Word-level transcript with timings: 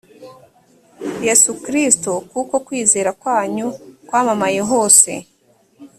yesu 1.27 1.49
kristo 1.63 2.11
kuko 2.31 2.53
kwizera 2.65 3.11
kwanyu 3.21 3.67
kwamamaye 4.07 4.59
hose 4.71 5.11